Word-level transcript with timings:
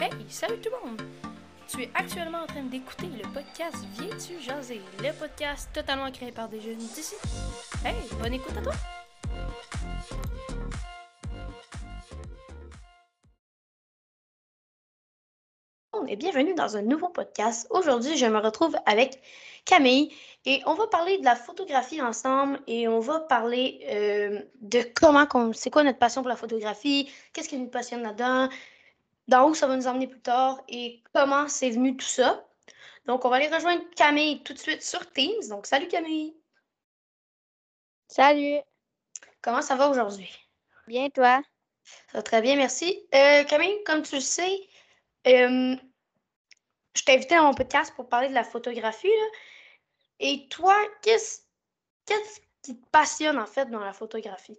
Hey, 0.00 0.10
salut 0.30 0.58
tout 0.62 0.70
le 0.70 0.88
monde! 0.88 1.02
Tu 1.68 1.82
es 1.82 1.90
actuellement 1.94 2.38
en 2.38 2.46
train 2.46 2.62
d'écouter 2.62 3.08
le 3.22 3.30
podcast 3.34 3.76
Viens-tu 3.98 4.40
jaser? 4.40 4.80
Le 5.02 5.12
podcast 5.12 5.68
totalement 5.74 6.10
créé 6.10 6.32
par 6.32 6.48
des 6.48 6.58
jeunes 6.58 6.78
d'ici. 6.78 7.16
Hey, 7.84 7.96
bonne 8.18 8.32
écoute 8.32 8.56
à 8.56 8.62
toi! 8.62 8.72
et 16.08 16.16
bienvenue 16.16 16.54
dans 16.54 16.76
un 16.76 16.82
nouveau 16.82 17.08
podcast. 17.10 17.68
Aujourd'hui, 17.70 18.16
je 18.16 18.26
me 18.26 18.38
retrouve 18.38 18.74
avec 18.86 19.20
Camille 19.66 20.12
et 20.46 20.62
on 20.66 20.74
va 20.74 20.86
parler 20.86 21.18
de 21.18 21.24
la 21.24 21.36
photographie 21.36 22.00
ensemble 22.00 22.58
et 22.66 22.88
on 22.88 23.00
va 23.00 23.20
parler 23.20 23.80
euh, 23.90 24.40
de 24.62 24.82
comment, 24.94 25.28
c'est 25.52 25.70
quoi 25.70 25.84
notre 25.84 25.98
passion 25.98 26.22
pour 26.22 26.30
la 26.30 26.36
photographie, 26.36 27.08
qu'est-ce 27.32 27.50
qui 27.50 27.58
nous 27.58 27.68
passionne 27.68 28.02
là-dedans, 28.02 28.48
dans 29.30 29.48
où 29.48 29.54
ça 29.54 29.68
va 29.68 29.76
nous 29.76 29.86
emmener 29.86 30.08
plus 30.08 30.20
tard 30.20 30.60
et 30.68 31.02
comment 31.14 31.48
c'est 31.48 31.70
venu 31.70 31.96
tout 31.96 32.04
ça? 32.04 32.44
Donc, 33.06 33.24
on 33.24 33.28
va 33.30 33.36
aller 33.36 33.48
rejoindre 33.48 33.82
Camille 33.96 34.42
tout 34.42 34.52
de 34.52 34.58
suite 34.58 34.82
sur 34.82 35.10
Teams. 35.12 35.48
Donc, 35.48 35.66
salut 35.66 35.88
Camille. 35.88 36.36
Salut. 38.08 38.58
Comment 39.40 39.62
ça 39.62 39.76
va 39.76 39.88
aujourd'hui? 39.88 40.30
Bien, 40.88 41.08
toi? 41.10 41.40
Ça 41.84 42.18
va 42.18 42.22
très 42.22 42.42
bien, 42.42 42.56
merci. 42.56 43.06
Euh, 43.14 43.44
Camille, 43.44 43.82
comme 43.86 44.02
tu 44.02 44.16
le 44.16 44.20
sais, 44.20 44.68
euh, 45.28 45.76
je 46.96 47.02
t'ai 47.04 47.14
invité 47.14 47.36
à 47.36 47.42
mon 47.42 47.54
podcast 47.54 47.94
pour 47.94 48.08
parler 48.08 48.28
de 48.28 48.34
la 48.34 48.44
photographie. 48.44 49.06
Là. 49.06 49.38
Et 50.18 50.48
toi, 50.48 50.76
qu'est-ce 51.02 51.42
qui 52.62 52.76
te 52.76 52.86
passionne 52.90 53.38
en 53.38 53.46
fait 53.46 53.70
dans 53.70 53.80
la 53.80 53.92
photographie? 53.92 54.58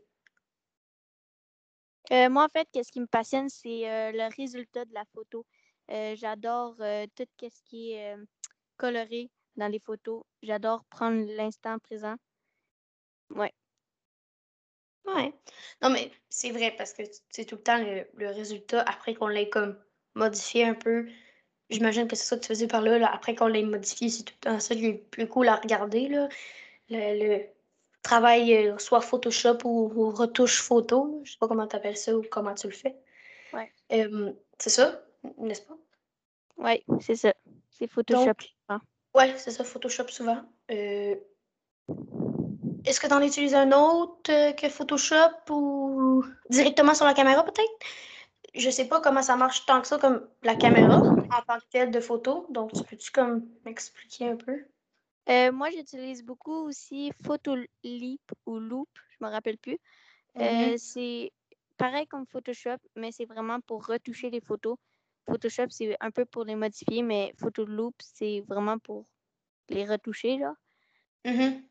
Euh, 2.11 2.29
moi, 2.29 2.45
en 2.45 2.49
fait, 2.49 2.67
qu'est-ce 2.71 2.91
qui 2.91 2.99
me 2.99 3.07
passionne, 3.07 3.49
c'est 3.49 3.89
euh, 3.89 4.11
le 4.11 4.35
résultat 4.35 4.83
de 4.85 4.93
la 4.93 5.05
photo. 5.13 5.45
Euh, 5.89 6.15
j'adore 6.17 6.75
tout 7.15 7.25
ce 7.41 7.63
qui 7.65 7.93
est 7.93 8.15
coloré 8.77 9.29
dans 9.55 9.67
les 9.67 9.79
photos. 9.79 10.23
J'adore 10.41 10.83
prendre 10.85 11.25
l'instant 11.35 11.79
présent. 11.79 12.15
Ouais. 13.29 13.53
Ouais. 15.05 15.33
Non, 15.81 15.89
mais 15.89 16.11
c'est 16.29 16.51
vrai 16.51 16.71
parce 16.77 16.93
que 16.93 17.03
c'est 17.29 17.45
tout 17.45 17.55
le 17.55 17.63
temps 17.63 17.77
le, 17.77 18.27
résultat 18.27 18.81
après 18.81 19.15
qu'on 19.15 19.27
l'ait 19.27 19.49
comme 19.49 19.77
modifié 20.15 20.65
un 20.65 20.75
peu. 20.75 21.07
J'imagine 21.69 22.07
que 22.07 22.15
c'est 22.15 22.25
ça 22.25 22.35
que 22.37 22.41
tu 22.41 22.47
faisais 22.49 22.67
par 22.67 22.81
là. 22.81 23.11
après 23.11 23.35
qu'on 23.35 23.47
l'ait 23.47 23.63
modifié, 23.63 24.09
c'est 24.09 24.23
tout 24.23 24.33
le 24.43 24.51
temps 24.51 24.59
ça 24.59 24.75
qui 24.75 24.85
est 24.85 24.93
plus 24.93 25.27
cool 25.27 25.47
à 25.47 25.55
regarder. 25.55 26.07
Là. 26.09 26.29
le, 26.89 27.45
euh, 28.13 28.77
soit 28.77 29.01
Photoshop 29.01 29.59
ou, 29.63 30.11
retouche 30.11 30.61
photo. 30.61 31.21
Je 31.23 31.31
sais 31.31 31.37
pas 31.39 31.47
comment 31.47 31.67
tu 31.67 31.75
appelles 31.75 31.97
ça 31.97 32.15
ou 32.15 32.23
comment 32.29 32.53
tu 32.53 32.67
le 32.67 32.73
fais. 32.73 32.95
Ouais. 33.53 33.71
c'est 34.59 34.69
ça, 34.69 35.01
n'est-ce 35.37 35.61
pas? 35.61 35.77
Oui, 36.57 36.83
c'est 36.99 37.15
ça. 37.15 37.33
C'est 37.69 37.87
Photoshop. 37.87 38.33
Oui, 39.13 39.23
c'est 39.37 39.51
ça, 39.51 39.63
Photoshop 39.63 40.07
souvent. 40.07 40.41
Euh, 40.71 41.15
est-ce 42.85 42.99
que 42.99 43.07
tu 43.07 43.13
en 43.13 43.21
utilises 43.21 43.53
un 43.53 43.71
autre 43.71 44.31
euh, 44.31 44.53
que 44.53 44.69
Photoshop 44.69 45.49
ou 45.49 46.23
directement 46.49 46.93
sur 46.93 47.05
la 47.05 47.13
caméra 47.13 47.43
peut-être? 47.43 47.71
Je 48.53 48.69
sais 48.69 48.87
pas 48.87 48.99
comment 49.01 49.21
ça 49.21 49.35
marche 49.35 49.65
tant 49.65 49.81
que 49.81 49.87
ça 49.87 49.97
comme 49.97 50.27
la 50.43 50.55
caméra 50.55 50.97
en 50.97 51.41
tant 51.47 51.59
que 51.59 51.65
telle 51.71 51.91
de 51.91 51.99
photo. 51.99 52.47
Donc, 52.49 52.73
tu 52.73 52.83
peux-tu 52.83 53.11
comme 53.11 53.47
m'expliquer 53.65 54.29
un 54.29 54.35
peu? 54.35 54.65
Euh, 55.29 55.51
moi, 55.51 55.69
j'utilise 55.69 56.23
beaucoup 56.23 56.65
aussi 56.67 57.11
Photolip 57.23 58.21
ou 58.45 58.59
Loop, 58.59 58.89
je 59.09 59.25
me 59.25 59.29
rappelle 59.29 59.57
plus. 59.57 59.77
Euh, 60.37 60.75
c'est 60.77 61.31
pareil 61.77 62.07
comme 62.07 62.25
Photoshop, 62.25 62.77
mais 62.95 63.11
c'est 63.11 63.25
vraiment 63.25 63.59
pour 63.61 63.85
retoucher 63.85 64.29
les 64.29 64.41
photos. 64.41 64.77
Photoshop, 65.27 65.67
c'est 65.69 65.95
un 65.99 66.11
peu 66.11 66.25
pour 66.25 66.43
les 66.43 66.55
modifier, 66.55 67.03
mais 67.03 67.33
Photoloop, 67.39 67.93
c'est 67.99 68.41
vraiment 68.41 68.79
pour 68.79 69.05
les 69.69 69.85
retoucher, 69.85 70.37
là. 70.37 70.55
Mm-hmm. 71.25 71.63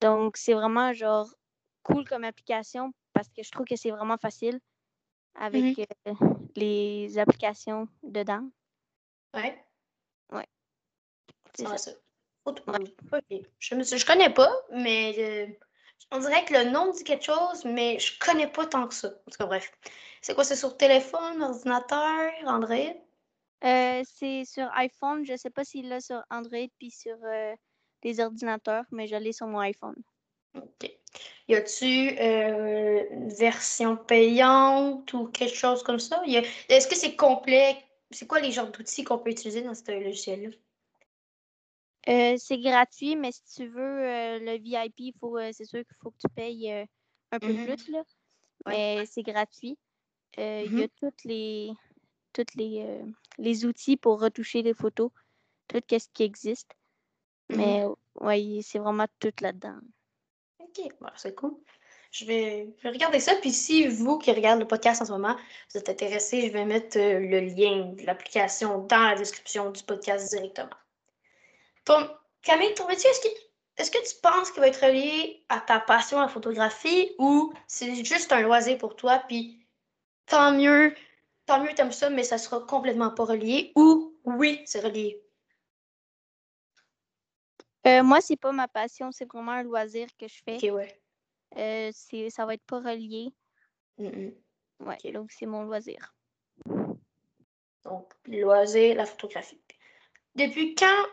Donc, 0.00 0.36
c'est 0.36 0.54
vraiment, 0.54 0.92
genre, 0.92 1.28
cool 1.82 2.06
comme 2.06 2.24
application 2.24 2.92
parce 3.14 3.28
que 3.28 3.42
je 3.42 3.50
trouve 3.50 3.66
que 3.66 3.76
c'est 3.76 3.90
vraiment 3.90 4.18
facile 4.18 4.60
avec 5.34 5.62
mm-hmm. 5.62 5.86
euh, 6.08 6.36
les 6.56 7.18
applications 7.18 7.88
dedans. 8.02 8.48
Ouais. 9.34 9.64
Ouais. 10.30 10.46
C'est 11.54 11.66
ça. 11.78 11.92
Je 13.58 13.74
ne 13.74 14.06
connais 14.06 14.30
pas, 14.30 14.50
mais 14.72 15.14
euh, 15.18 15.46
on 16.10 16.18
dirait 16.18 16.44
que 16.44 16.54
le 16.54 16.70
nom 16.70 16.90
dit 16.92 17.04
quelque 17.04 17.24
chose, 17.24 17.64
mais 17.64 17.98
je 17.98 18.18
connais 18.18 18.46
pas 18.46 18.66
tant 18.66 18.86
que 18.86 18.94
ça. 18.94 19.08
En 19.08 19.30
tout 19.30 19.38
cas, 19.38 19.46
bref. 19.46 19.70
C'est 20.22 20.34
quoi? 20.34 20.44
C'est 20.44 20.56
sur 20.56 20.76
téléphone, 20.76 21.42
ordinateur, 21.42 22.32
Android? 22.44 22.94
Euh, 23.64 24.02
c'est 24.04 24.44
sur 24.44 24.68
iPhone. 24.74 25.24
Je 25.24 25.36
sais 25.36 25.50
pas 25.50 25.64
s'il 25.64 25.88
l'a 25.88 26.00
sur 26.00 26.22
Android 26.30 26.68
puis 26.78 26.90
sur 26.90 27.16
euh, 27.24 27.54
des 28.02 28.20
ordinateurs, 28.20 28.84
mais 28.90 29.06
je 29.06 29.16
l'ai 29.16 29.32
sur 29.32 29.46
mon 29.46 29.58
iPhone. 29.60 29.96
OK. 30.54 30.90
Y 31.48 31.54
a-tu 31.54 31.86
une 31.86 33.28
version 33.30 33.96
payante 33.96 35.12
ou 35.14 35.28
quelque 35.28 35.56
chose 35.56 35.82
comme 35.82 35.98
ça? 35.98 36.22
Est-ce 36.68 36.86
que 36.86 36.96
c'est 36.96 37.16
complet? 37.16 37.76
C'est 38.10 38.26
quoi 38.26 38.40
les 38.40 38.52
genres 38.52 38.70
d'outils 38.70 39.04
qu'on 39.04 39.18
peut 39.18 39.30
utiliser 39.30 39.62
dans 39.62 39.74
ce 39.74 39.90
logiciel-là? 39.90 40.50
Euh, 42.08 42.36
c'est 42.38 42.58
gratuit, 42.58 43.16
mais 43.16 43.32
si 43.32 43.42
tu 43.54 43.66
veux 43.66 44.06
euh, 44.06 44.38
le 44.38 44.58
VIP, 44.58 45.14
faut, 45.20 45.36
euh, 45.36 45.50
c'est 45.52 45.66
sûr 45.66 45.84
qu'il 45.84 45.96
faut 46.00 46.10
que 46.10 46.16
tu 46.18 46.28
payes 46.34 46.70
un 47.32 47.38
peu 47.38 47.48
mm-hmm. 47.48 47.64
plus. 47.66 47.88
Là. 47.90 48.02
Mais 48.66 49.04
c'est 49.06 49.22
gratuit. 49.22 49.78
Il 50.36 50.42
y 50.42 50.46
a 50.46 50.64
mm-hmm. 50.64 50.88
toutes 51.00 51.24
les, 51.24 51.70
toutes 52.32 52.54
les, 52.54 53.02
les 53.36 53.66
outils 53.66 53.96
pour 53.96 54.20
retoucher 54.20 54.62
les 54.62 54.72
photos, 54.72 55.10
tout 55.68 55.82
ce 55.90 56.08
qui 56.14 56.22
existe. 56.22 56.70
Mais 57.50 57.84
mm-hmm. 57.84 57.96
oui, 58.20 58.62
c'est 58.62 58.78
vraiment 58.78 59.06
tout 59.18 59.32
là-dedans. 59.42 59.78
OK, 60.60 60.90
c'est 61.16 61.34
cool. 61.34 61.56
Je 62.10 62.24
vais, 62.24 62.74
regarder 62.84 63.20
ça. 63.20 63.34
Puis 63.42 63.52
si 63.52 63.86
vous 63.86 64.16
qui 64.16 64.32
regardez 64.32 64.60
le 64.60 64.68
podcast 64.68 65.02
en 65.02 65.04
ce 65.04 65.12
moment, 65.12 65.36
vous 65.70 65.78
êtes 65.78 65.90
intéressé, 65.90 66.46
je 66.46 66.52
vais 66.54 66.64
mettre 66.64 66.96
le 66.98 67.40
lien 67.40 67.92
de 67.92 68.06
l'application 68.06 68.78
dans 68.86 69.10
la 69.10 69.14
description 69.14 69.70
du 69.70 69.82
podcast 69.82 70.30
directement. 70.30 70.70
Camille, 72.42 72.74
est-ce 73.76 73.90
que, 73.90 74.08
tu 74.08 74.20
penses 74.22 74.50
qu'il 74.50 74.60
va 74.60 74.68
être 74.68 74.84
relié 74.84 75.44
à 75.48 75.60
ta 75.60 75.80
passion 75.80 76.18
à 76.18 76.22
la 76.22 76.28
photographie 76.28 77.14
ou 77.18 77.52
c'est 77.66 78.04
juste 78.04 78.32
un 78.32 78.40
loisir 78.40 78.78
pour 78.78 78.96
toi, 78.96 79.22
puis 79.28 79.66
tant 80.26 80.52
mieux, 80.52 80.94
tant 81.46 81.62
mieux 81.62 81.74
t'aimes 81.74 81.92
ça, 81.92 82.10
mais 82.10 82.24
ça 82.24 82.38
sera 82.38 82.60
complètement 82.60 83.10
pas 83.10 83.24
relié 83.24 83.72
ou 83.76 84.18
oui, 84.24 84.62
c'est 84.66 84.80
relié? 84.80 85.22
Euh, 87.86 88.02
moi, 88.02 88.20
c'est 88.20 88.36
pas 88.36 88.52
ma 88.52 88.68
passion, 88.68 89.10
c'est 89.12 89.24
vraiment 89.24 89.52
un 89.52 89.62
loisir 89.62 90.08
que 90.18 90.28
je 90.28 90.42
fais. 90.44 90.56
Ok, 90.56 90.74
ouais. 90.74 91.00
Euh, 91.56 91.90
ça 92.28 92.44
va 92.44 92.54
être 92.54 92.64
pas 92.64 92.80
relié. 92.80 93.32
Ouais, 93.98 95.12
donc 95.12 95.30
c'est 95.32 95.46
mon 95.46 95.62
loisir. 95.62 96.14
Donc, 97.84 98.12
loisir, 98.26 98.96
la 98.96 99.06
photographie. 99.06 99.60
Depuis 100.34 100.74
quand 100.74 101.06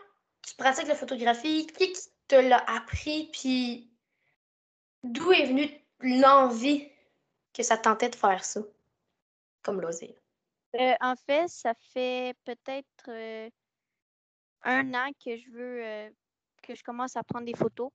tu 0.46 0.54
pratiques 0.54 0.86
la 0.86 0.94
photographie, 0.94 1.66
qui 1.66 1.92
te 2.28 2.36
l'a 2.36 2.58
appris, 2.70 3.28
puis 3.32 3.90
d'où 5.02 5.32
est 5.32 5.46
venue 5.46 5.68
l'envie 6.00 6.88
que 7.52 7.62
ça 7.62 7.76
tentait 7.76 8.10
de 8.10 8.14
faire 8.14 8.44
ça 8.44 8.60
comme 9.62 9.80
loisir? 9.80 10.14
Euh, 10.76 10.94
en 11.00 11.16
fait, 11.16 11.48
ça 11.48 11.74
fait 11.92 12.36
peut-être 12.44 13.08
euh, 13.08 13.50
un 14.62 14.94
an 14.94 15.10
que 15.24 15.36
je 15.36 15.50
veux 15.50 15.84
euh, 15.84 16.10
que 16.62 16.74
je 16.74 16.84
commence 16.84 17.16
à 17.16 17.24
prendre 17.24 17.46
des 17.46 17.56
photos. 17.56 17.90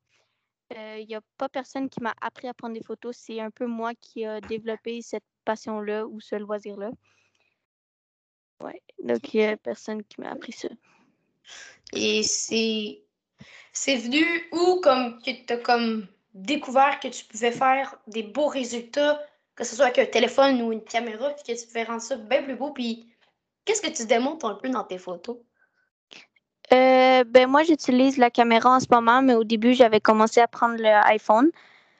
Il 0.73 1.06
n'y 1.06 1.16
a 1.16 1.22
pas 1.38 1.50
personne 1.50 1.90
qui 1.90 2.01
m'a 2.01 2.13
appris 2.22 2.47
à 2.47 2.53
prendre 2.53 2.73
des 2.73 2.84
photos. 2.84 3.17
C'est 3.17 3.41
un 3.41 3.51
peu 3.51 3.66
moi 3.66 3.94
qui 3.94 4.25
a 4.25 4.40
développé 4.40 5.01
cette 5.01 5.25
passion-là 5.44 6.07
ou 6.07 6.22
ce 6.22 6.35
loisir-là. 6.35 6.91
Ouais. 8.61 8.81
Donc, 9.03 9.34
il 9.34 9.41
n'y 9.41 9.47
a 9.47 9.58
personne 9.58 10.02
qui 10.05 10.22
m'a 10.22 10.31
appris 10.31 10.53
ça. 10.53 10.70
Et 11.94 12.24
c'est 12.24 13.02
c'est 13.74 13.98
venu 13.98 14.24
où 14.52 14.82
comme 14.82 15.22
que 15.22 15.32
tu 15.32 15.53
as 15.53 15.58
comme 15.58 16.08
découvert 16.34 17.00
que 17.00 17.08
tu 17.08 17.26
pouvais 17.26 17.52
faire 17.52 17.96
des 18.08 18.24
beaux 18.24 18.48
résultats, 18.48 19.22
que 19.56 19.64
ce 19.64 19.76
soit 19.76 19.86
avec 19.86 20.00
un 20.00 20.06
téléphone 20.06 20.62
ou 20.62 20.72
une 20.72 20.84
caméra, 20.84 21.30
puis 21.32 21.44
que 21.53 21.59
tu 21.59 21.68
pouvais 21.68 21.84
rendre 21.84 22.02
ça 22.02 22.16
bien 22.16 22.44
plus 22.44 22.56
beau. 22.56 22.72
Puis 22.72 23.08
qu'est-ce 23.66 23.82
que 23.82 23.90
tu 23.90 24.06
démontres 24.06 24.46
un 24.46 24.56
peu 24.56 24.70
dans 24.70 24.84
tes 24.84 24.98
photos? 24.98 25.38
Euh, 26.74 27.26
ben 27.26 27.50
moi, 27.50 27.64
j'utilise 27.64 28.18
la 28.18 28.30
caméra 28.30 28.76
en 28.76 28.80
ce 28.80 28.88
moment, 28.90 29.22
mais 29.22 29.36
au 29.36 29.44
début, 29.44 29.74
j'avais 29.74 30.00
commencé 30.00 30.40
à 30.40 30.48
prendre 30.48 30.78
l'iPhone. 30.78 31.52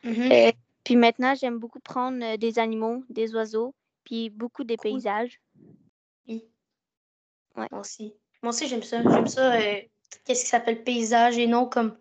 Mm-hmm. 0.06 0.50
Euh, 0.50 0.51
puis 0.86 0.95
maintenant, 0.95 1.36
j'aime 1.36 1.57
beaucoup 1.57 1.81
prendre 1.81 2.24
euh, 2.24 2.38
des 2.38 2.57
animaux, 2.57 3.03
des 3.09 3.36
oiseaux, 3.36 3.75
puis 4.06 4.30
beaucoup 4.30 4.63
des 4.63 4.77
paysages. 4.77 5.42
Oui. 6.27 6.45
Ouais. 7.57 7.68
Moi 7.69 7.81
aussi. 7.81 8.13
Moi 8.41 8.49
aussi, 8.51 8.67
j'aime 8.67 8.83
ça. 8.83 9.01
J'aime 9.03 9.27
ça. 9.27 9.53
Euh, 9.55 9.81
qu'est-ce 10.25 10.41
qui 10.43 10.49
s'appelle 10.49 10.83
paysage 10.83 11.38
et 11.38 11.47
non 11.47 11.67
comme 11.67 11.97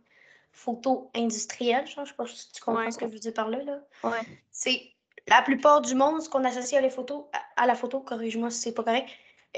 photo 0.52 1.10
industrielle. 1.14 1.86
Je 1.86 2.00
ne 2.00 2.06
sais 2.06 2.14
pas 2.14 2.26
si 2.26 2.52
tu 2.52 2.60
comprends 2.62 2.90
ce 2.90 2.98
que 2.98 3.06
je 3.06 3.12
veux 3.12 3.18
dire 3.18 3.34
par 3.34 3.48
là. 3.48 3.62
là. 3.62 3.80
Ouais. 4.04 4.20
C'est 4.50 4.82
la 5.28 5.42
plupart 5.42 5.80
du 5.80 5.94
monde, 5.94 6.20
ce 6.22 6.28
qu'on 6.28 6.44
associe 6.44 6.78
à, 6.78 6.80
les 6.82 6.90
photos, 6.90 7.24
à, 7.56 7.66
la 7.66 7.74
photo, 7.74 8.00
corrige-moi 8.00 8.50
si 8.50 8.60
c'est 8.60 8.72
pas 8.72 8.82
correct, 8.82 9.08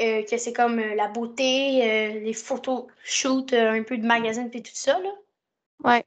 euh, 0.01 0.23
que 0.25 0.37
c'est 0.37 0.53
comme 0.53 0.79
euh, 0.79 0.95
la 0.95 1.09
beauté, 1.09 1.83
euh, 1.83 2.21
les 2.21 2.33
photos 2.33 2.87
shoot, 3.05 3.53
un 3.53 3.83
peu 3.83 3.97
de 3.97 4.07
magazine 4.07 4.51
puis 4.51 4.63
tout 4.63 4.71
ça, 4.75 4.99
là. 5.01 5.11
Ouais. 5.85 6.05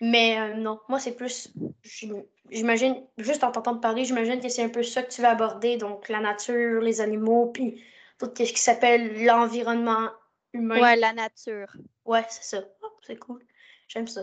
Mais 0.00 0.38
euh, 0.38 0.54
non, 0.54 0.80
moi, 0.88 0.98
c'est 0.98 1.12
plus. 1.16 1.52
j'im- 1.82 2.24
J'imagine, 2.50 3.02
juste 3.16 3.42
en 3.42 3.50
t'entendant 3.52 3.80
parler, 3.80 4.04
j'imagine 4.04 4.38
que 4.38 4.48
c'est 4.50 4.62
un 4.62 4.68
peu 4.68 4.82
ça 4.82 5.02
que 5.02 5.10
tu 5.10 5.22
vas 5.22 5.30
aborder. 5.30 5.76
Donc, 5.78 6.08
la 6.10 6.20
nature, 6.20 6.82
les 6.82 7.00
animaux, 7.00 7.46
puis 7.46 7.82
tout 8.18 8.30
ce 8.36 8.52
qui 8.52 8.58
s'appelle 8.58 9.24
l'environnement 9.24 10.10
humain. 10.52 10.80
Ouais, 10.80 10.96
la 10.96 11.12
nature. 11.12 11.72
Ouais, 12.04 12.24
c'est 12.28 12.44
ça. 12.44 12.64
Oh, 12.82 12.92
c'est 13.02 13.16
cool. 13.16 13.44
J'aime 13.88 14.06
ça. 14.06 14.22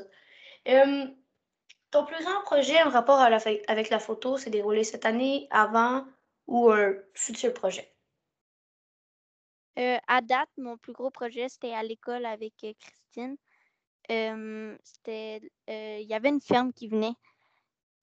Euh, 0.67 1.07
ton 1.91 2.05
plus 2.05 2.23
grand 2.23 2.41
projet 2.43 2.81
en 2.83 2.89
rapport 2.89 3.19
à 3.19 3.29
la 3.29 3.39
fa- 3.39 3.49
avec 3.67 3.89
la 3.89 3.99
photo 3.99 4.37
s'est 4.37 4.49
déroulé 4.49 4.83
cette 4.83 5.05
année, 5.05 5.47
avant 5.51 6.05
ou 6.47 6.71
un 6.71 6.93
futur 7.13 7.53
projet? 7.53 7.93
Euh, 9.79 9.97
à 10.07 10.21
date, 10.21 10.49
mon 10.57 10.77
plus 10.77 10.93
gros 10.93 11.09
projet, 11.09 11.47
c'était 11.49 11.73
à 11.73 11.83
l'école 11.83 12.25
avec 12.25 12.53
euh, 12.63 12.73
Christine. 12.79 13.37
Euh, 14.09 14.77
c'était, 14.83 15.41
euh, 15.69 15.99
il 16.01 16.07
y 16.07 16.13
avait 16.13 16.29
une 16.29 16.41
ferme 16.41 16.73
qui 16.73 16.87
venait. 16.87 17.13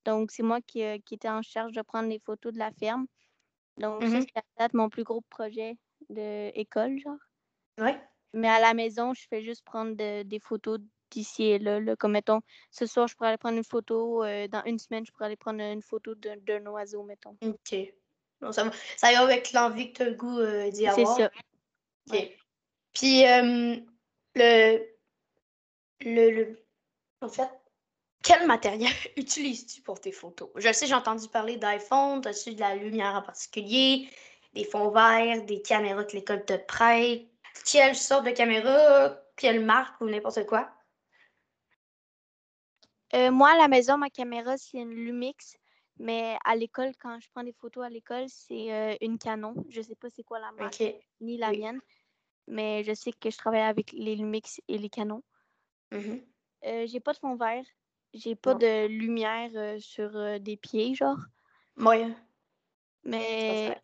Donc, 0.04 0.30
c'est 0.30 0.42
moi 0.42 0.60
qui, 0.60 0.82
qui 1.02 1.14
étais 1.14 1.28
en 1.28 1.42
charge 1.42 1.72
de 1.72 1.82
prendre 1.82 2.08
les 2.08 2.18
photos 2.20 2.52
de 2.52 2.58
la 2.58 2.70
ferme. 2.72 3.06
Donc, 3.78 4.02
Mhm. 4.02 4.20
c'était 4.20 4.40
à 4.40 4.42
date 4.58 4.74
mon 4.74 4.88
plus 4.88 5.04
gros 5.04 5.20
projet 5.30 5.76
d'école, 6.08 6.98
genre. 6.98 7.16
Ouais. 7.78 8.00
Mais 8.34 8.48
à 8.48 8.60
la 8.60 8.74
maison, 8.74 9.14
je 9.14 9.26
fais 9.28 9.42
juste 9.42 9.64
prendre 9.64 9.94
de- 9.96 10.22
des 10.22 10.38
photos 10.40 10.78
d'ici 11.10 11.44
et 11.44 11.58
là, 11.58 11.80
là. 11.80 11.96
Comme, 11.96 12.12
mettons, 12.12 12.40
ce 12.70 12.86
soir, 12.86 13.08
je 13.08 13.14
pourrais 13.14 13.28
aller 13.30 13.38
prendre 13.38 13.56
une 13.56 13.64
photo. 13.64 14.22
euh, 14.24 14.48
dans 14.48 14.62
une 14.64 14.78
semaine, 14.78 15.06
je 15.06 15.12
pourrais 15.12 15.26
aller 15.26 15.36
prendre 15.36 15.60
une 15.60 15.82
photo 15.82 16.14
d'un 16.14 16.66
oiseau, 16.66 17.02
mettons. 17.04 17.36
OK. 17.40 17.76
Bon, 18.40 18.52
ça, 18.52 18.70
ça 18.96 19.12
va 19.12 19.20
avec 19.20 19.52
l'envie 19.52 19.92
que 19.92 19.96
tu 19.98 20.02
as 20.02 20.10
le 20.10 20.14
goût 20.14 20.38
euh, 20.38 20.70
d'y 20.70 20.84
C'est 20.84 20.88
avoir. 20.88 21.16
ça. 21.16 21.26
OK. 21.26 22.12
Ouais. 22.14 22.36
Puis, 22.92 23.24
euh, 23.26 23.76
le, 24.34 24.86
le, 26.00 26.30
le- 26.30 26.64
En 27.20 27.28
fait, 27.28 27.50
quel 28.22 28.46
matériel 28.46 28.92
utilises-tu 29.16 29.82
pour 29.82 30.00
tes 30.00 30.12
photos? 30.12 30.50
Je 30.56 30.72
sais, 30.72 30.86
j'ai 30.86 30.94
entendu 30.94 31.28
parler 31.28 31.56
d'iPhone. 31.56 32.26
As-tu 32.26 32.54
de 32.54 32.60
la 32.60 32.74
lumière 32.74 33.14
en 33.14 33.22
particulier? 33.22 34.08
Des 34.54 34.64
fonds 34.64 34.90
verts, 34.90 35.44
des 35.44 35.62
caméras 35.62 36.04
que 36.04 36.16
l'école 36.16 36.44
te 36.44 36.56
prête? 36.56 37.28
Quelle 37.64 37.94
sorte 37.96 38.24
de 38.26 38.30
caméra? 38.30 39.16
Quelle 39.36 39.64
marque 39.64 40.00
ou 40.00 40.06
n'importe 40.06 40.46
quoi? 40.46 40.70
Euh, 43.14 43.30
moi, 43.30 43.50
à 43.50 43.56
la 43.56 43.68
maison, 43.68 43.96
ma 43.96 44.10
caméra, 44.10 44.56
c'est 44.56 44.78
une 44.78 44.90
Lumix. 44.92 45.56
Mais 45.98 46.36
à 46.44 46.54
l'école, 46.54 46.92
quand 46.98 47.18
je 47.20 47.28
prends 47.30 47.42
des 47.42 47.52
photos 47.52 47.84
à 47.84 47.88
l'école, 47.88 48.28
c'est 48.28 48.72
euh, 48.72 48.96
une 49.00 49.18
Canon. 49.18 49.54
Je 49.68 49.82
sais 49.82 49.96
pas 49.96 50.08
c'est 50.10 50.22
quoi 50.22 50.38
la 50.38 50.52
marque, 50.52 50.82
ni 51.20 51.36
la 51.36 51.50
Oui. 51.50 51.58
mienne. 51.58 51.80
Mais 52.46 52.84
je 52.84 52.94
sais 52.94 53.12
que 53.12 53.30
je 53.30 53.36
travaille 53.36 53.62
avec 53.62 53.92
les 53.92 54.14
Lumix 54.16 54.60
et 54.68 54.78
les 54.78 54.88
Canons. 54.88 55.22
Mhm. 55.90 56.22
Euh, 56.64 56.86
j'ai 56.86 57.00
pas 57.00 57.12
de 57.12 57.18
fond 57.18 57.36
vert. 57.36 57.64
J'ai 58.14 58.34
pas 58.34 58.54
Non. 58.54 58.58
de 58.58 58.86
lumière 58.86 59.50
euh, 59.54 59.78
sur 59.78 60.16
euh, 60.16 60.38
des 60.38 60.56
pieds, 60.56 60.94
genre. 60.94 61.18
Ouais. 61.76 62.08
Mais 63.04 63.76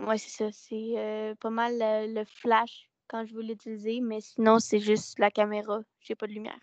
ouais, 0.00 0.18
c'est 0.18 0.30
ça. 0.30 0.52
C'est 0.52 0.94
euh, 0.96 1.34
pas 1.36 1.50
mal 1.50 1.74
le, 1.78 2.24
flash 2.24 2.88
quand 3.08 3.24
je 3.26 3.34
veux 3.34 3.42
l'utiliser. 3.42 4.00
Mais 4.00 4.20
sinon, 4.20 4.58
c'est 4.58 4.80
juste 4.80 5.18
la 5.18 5.30
caméra. 5.30 5.80
J'ai 6.00 6.14
pas 6.14 6.26
de 6.26 6.32
lumière. 6.32 6.58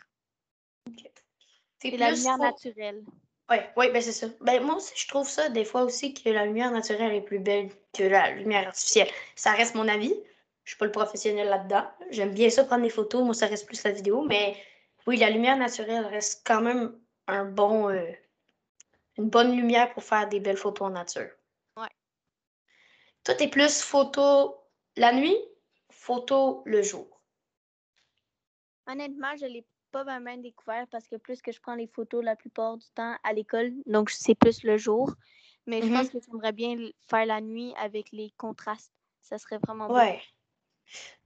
T'es 1.80 1.92
C'est 1.92 1.98
la 1.98 2.12
lumière 2.12 2.36
trop- 2.36 2.46
naturelle. 2.46 3.04
Ouais, 3.50 3.70
ouais, 3.78 3.92
ben 3.92 4.02
c'est 4.02 4.12
ça. 4.12 4.28
Ben 4.42 4.62
moi 4.62 4.76
aussi, 4.76 4.92
je 4.96 5.08
trouve 5.08 5.28
ça 5.28 5.48
des 5.50 5.64
fois 5.64 5.84
aussi 5.84 6.14
que 6.14 6.30
la 6.30 6.46
lumière 6.46 6.72
naturelle 6.72 7.14
est 7.14 7.22
plus 7.22 7.40
belle 7.40 7.70
que 7.94 8.04
la 8.04 8.32
lumière 8.32 8.68
artificielle. 8.68 9.08
Ça 9.36 9.54
reste 9.54 9.76
mon 9.76 9.88
avis. 9.88 10.14
Je 10.66 10.72
suis 10.72 10.78
pas 10.78 10.86
le 10.86 10.92
professionnel 10.92 11.48
là-dedans. 11.48 11.86
J'aime 12.10 12.34
bien 12.34 12.50
ça 12.50 12.66
prendre 12.66 12.84
des 12.84 12.90
photos. 12.90 13.24
Moi, 13.24 13.34
ça 13.34 13.48
reste 13.48 13.66
plus 13.66 13.82
la 13.84 13.92
vidéo. 13.92 14.24
Mais 14.24 14.58
oui, 15.08 15.16
la 15.18 15.30
lumière 15.30 15.58
naturelle 15.58 16.06
reste 16.06 16.46
quand 16.46 16.62
même 16.62 17.00
un 17.28 17.46
bon, 17.46 17.90
euh, 17.90 18.12
une 19.18 19.30
bonne 19.30 19.56
lumière 19.56 19.94
pour 19.94 20.04
faire 20.04 20.28
des 20.28 20.42
belles 20.42 20.58
photos 20.58 20.88
en 20.88 20.92
nature. 20.92 21.30
Ouais. 21.78 21.90
Toi, 23.24 23.36
t'es 23.36 23.48
plus 23.48 23.82
photo 23.82 24.56
la 24.98 25.14
nuit, 25.14 25.38
photo 25.90 26.62
le 26.66 26.82
jour? 26.82 27.22
Honnêtement, 28.86 29.36
je 29.38 29.46
l'ai 29.46 29.66
pas 29.92 30.04
vraiment 30.04 30.36
découvert 30.38 30.86
parce 30.92 31.08
que 31.08 31.16
plus 31.16 31.42
que 31.42 31.54
je 31.54 31.62
prends 31.62 31.76
les 31.76 31.88
photos 31.88 32.24
la 32.24 32.36
plupart 32.36 32.78
du 32.78 32.88
temps 32.94 33.16
à 33.24 33.32
l'école, 33.32 33.72
donc 33.86 34.10
c'est 34.10 34.36
plus 34.36 34.64
le 34.64 34.78
jour. 34.78 35.14
Mais 35.66 35.82
je 35.82 35.88
pense 35.88 36.10
que 36.10 36.18
j'aimerais 36.26 36.54
bien 36.54 36.78
faire 37.10 37.26
la 37.26 37.42
nuit 37.42 37.74
avec 37.78 38.12
les 38.12 38.32
contrastes. 38.38 38.94
Ça 39.22 39.38
serait 39.38 39.58
vraiment 39.58 39.88
beau. 39.88 39.96
Ouais. 39.96 40.22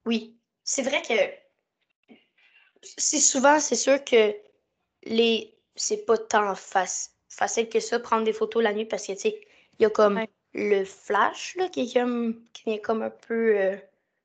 Oui. 0.06 0.40
C'est 0.64 0.82
vrai 0.82 1.02
que 1.02 1.51
c'est 2.82 3.20
souvent, 3.20 3.60
c'est 3.60 3.76
sûr 3.76 4.04
que 4.04 4.36
les 5.04 5.56
c'est 5.76 6.06
pas 6.06 6.18
tant 6.18 6.54
fac- 6.54 7.10
facile 7.30 7.70
que 7.70 7.80
ça 7.80 8.00
prendre 8.00 8.24
des 8.24 8.34
photos 8.34 8.62
la 8.64 8.74
nuit 8.74 8.86
parce 8.86 9.08
que 9.08 9.14
tu 9.14 9.20
sais, 9.20 9.42
il 9.80 9.84
y 9.84 9.86
a 9.86 9.90
comme 9.90 10.18
Ouais. 10.18 10.30
le 10.54 10.84
flash 10.86 11.56
là, 11.58 11.70
qui 11.70 11.82
est 11.90 11.94
comme 11.94 12.42
qui 12.54 12.64
vient 12.66 12.78
comme 12.80 13.02
un 13.04 13.10
peu 13.10 13.58
euh, 13.58 13.78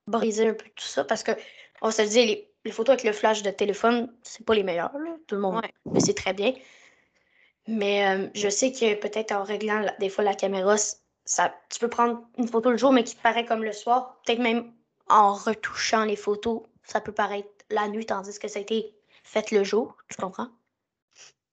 briser 0.07 0.49
un 0.49 0.55
peu 0.55 0.67
tout 0.75 0.85
ça 0.85 1.05
parce 1.05 1.23
que 1.23 1.33
on 1.83 1.91
se 1.91 2.03
le 2.03 2.09
dit 2.09 2.27
les, 2.27 2.51
les 2.65 2.73
photos 2.73 2.95
avec 2.95 3.05
le 3.05 3.13
flash 3.13 3.43
de 3.43 3.51
téléphone, 3.51 4.13
c'est 4.23 4.45
pas 4.45 4.55
les 4.55 4.63
meilleures 4.65 4.97
là, 4.99 5.17
tout 5.27 5.35
le 5.37 5.41
monde 5.41 5.57
Ouais. 5.63 5.73
le 5.93 6.01
sait 6.01 6.15
très 6.15 6.33
bien. 6.33 6.53
Mais 7.69 8.07
euh, 8.09 8.29
je 8.35 8.49
sais 8.49 8.73
que 8.73 8.95
peut-être 8.95 9.33
en 9.33 9.43
réglant 9.43 9.81
la- 9.81 9.93
des 9.99 10.09
fois 10.09 10.25
la 10.25 10.35
caméra, 10.35 10.77
ça, 11.25 11.55
tu 11.69 11.79
peux 11.81 11.89
prendre 11.89 12.23
une 12.39 12.49
photo 12.49 12.71
le 12.71 12.77
jour, 12.77 12.93
mais 12.93 13.03
qui 13.05 13.17
te 13.17 13.23
paraît 13.23 13.45
comme 13.45 13.65
le 13.65 13.73
soir. 13.73 14.21
Peut-être 14.25 14.39
même 14.41 14.73
en 15.09 15.35
retouchant 15.35 16.05
les 16.05 16.17
photos, 16.17 16.63
ça 16.85 17.01
peut 17.01 17.13
paraître 17.13 17.49
la 17.71 17.89
nuit, 17.89 18.07
tandis 18.07 18.39
que 18.39 18.49
ça 18.49 18.59
a 18.59 18.63
été 18.63 18.95
fait 19.23 19.51
le 19.51 19.65
jour. 19.65 19.97
Tu 20.09 20.17
comprends? 20.17 20.49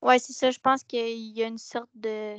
Ouais, 0.02 0.20
c'est 0.20 0.34
ça. 0.34 0.52
Je 0.52 0.60
pense 0.60 0.84
qu'il 0.84 1.18
y 1.38 1.44
a 1.44 1.48
une 1.48 1.58
sorte 1.58 1.90
de 1.96 2.36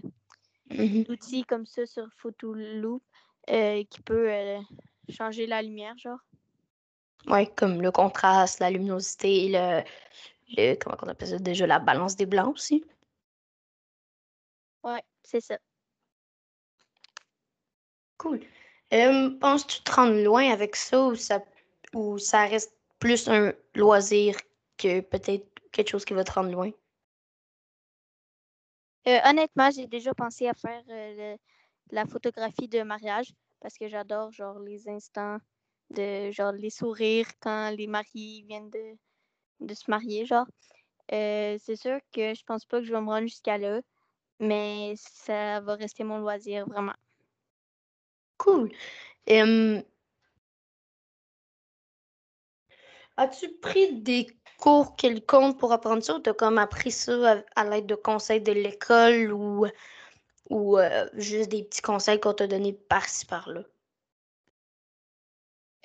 Mhm. 0.71 1.05
d'outil 1.05 1.45
comme 1.45 1.67
ça 1.67 1.87
sur 1.87 2.07
Photoloop 2.17 3.03
euh, 3.51 3.85
qui 3.91 4.01
peut 4.03 4.31
euh, 4.31 4.61
changer 5.09 5.47
la 5.47 5.63
lumière, 5.63 5.97
genre. 5.99 6.19
Ouais, 7.27 7.47
comme 7.57 7.81
le 7.83 7.91
contraste, 7.91 8.61
la 8.61 8.71
luminosité, 8.71 9.49
le, 9.51 9.83
le 10.57 10.75
comment 10.77 10.97
on 11.03 11.09
appelle 11.09 11.29
ça 11.29 11.39
déjà, 11.39 11.67
la 11.67 11.79
balance 11.79 12.17
des 12.17 12.27
blancs 12.27 12.55
aussi. 12.55 12.85
Ouais, 14.83 15.03
c'est 15.23 15.41
ça. 15.41 15.59
Cool. 18.19 18.41
Euh, 18.93 19.31
Penses-tu 19.41 19.83
te 19.83 19.93
rendre 19.93 20.23
loin 20.23 20.51
avec 20.51 20.77
ça 20.77 21.07
ou 21.07 21.15
ça, 21.15 21.43
ou 21.95 22.19
ça 22.19 22.47
reste 22.47 22.73
plus 23.05 23.29
un 23.29 23.53
loisir 23.75 24.35
que 24.79 25.01
peut-être 25.03 25.47
quelque 25.73 25.91
chose 25.91 26.07
qui 26.07 26.15
va 26.15 26.25
te 26.25 26.33
rendre 26.33 26.51
loin? 26.51 26.71
Euh, 29.07 29.19
honnêtement, 29.25 29.71
j'ai 29.71 29.87
déjà 29.87 30.15
pensé 30.15 30.49
à 30.49 30.55
faire 30.55 30.83
euh, 30.89 31.35
le- 31.35 31.39
la 31.91 32.07
photographie 32.07 32.69
de 32.69 32.83
mariage 32.83 33.29
parce 33.61 33.77
que 33.79 33.89
j'adore 33.89 34.33
genre 34.33 34.59
les 34.61 34.89
instants 34.89 35.39
de 35.91 36.31
genre 36.33 36.53
les 36.53 36.71
sourires 36.71 37.29
quand 37.41 37.71
les 37.77 37.87
mariés 37.87 38.45
viennent 38.49 38.71
de, 38.71 38.97
de 39.61 39.75
se 39.75 39.91
marier, 39.91 40.27
genre. 40.27 40.47
Euh, 41.13 41.59
c'est 41.61 41.77
sûr 41.77 42.01
que 42.13 42.35
je 42.35 42.45
pense 42.45 42.67
pas 42.67 42.81
que 42.81 42.87
je 42.87 42.93
vais 42.95 43.01
me 43.03 43.09
rendre 43.09 43.29
jusqu'à 43.29 43.59
là, 43.59 43.83
mais 44.41 44.95
ça 44.97 45.61
va 45.63 45.77
rester 45.77 46.05
mon 46.05 46.19
loisir, 46.19 46.67
vraiment. 46.69 46.95
Cool. 48.39 48.71
Hum, 49.29 49.85
As-tu 53.17 53.49
pris 53.59 54.01
des 54.01 54.27
cours 54.59 54.97
quelconques 54.97 55.59
pour 55.59 55.73
apprendre 55.73 56.03
ça 56.03 56.17
ou 56.17 56.19
t'as 56.19 56.35
comme 56.35 56.59
appris 56.59 56.91
ça 56.91 57.45
à, 57.55 57.65
l'aide 57.65 57.87
de 57.87 57.95
conseils 57.95 58.41
de 58.41 58.53
l'école 58.53 59.33
ou, 59.33 59.67
ou 60.51 60.79
euh, 60.79 61.09
juste 61.15 61.51
des 61.51 61.63
petits 61.65 61.83
conseils 61.83 62.19
qu'on 62.19 62.35
t'a 62.35 62.47
donnés 62.47 62.73
par-ci 62.73 63.27
par-là? 63.27 63.63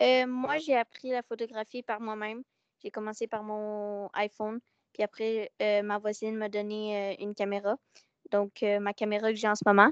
Euh, 0.01 0.25
moi, 0.27 0.57
j'ai 0.57 0.75
appris 0.75 1.09
la 1.09 1.21
photographie 1.21 1.83
par 1.83 1.99
moi-même. 1.99 2.43
J'ai 2.81 2.89
commencé 2.89 3.27
par 3.27 3.43
mon 3.43 4.09
iPhone, 4.13 4.59
puis 4.93 5.03
après, 5.03 5.51
euh, 5.61 5.83
ma 5.83 5.97
voisine 5.97 6.37
m'a 6.37 6.47
donné 6.47 7.17
une 7.21 7.35
caméra. 7.35 7.75
Donc, 8.31 8.61
ma 8.61 8.93
caméra 8.93 9.29
que 9.29 9.35
j'ai 9.35 9.49
en 9.49 9.55
ce 9.55 9.63
moment. 9.65 9.91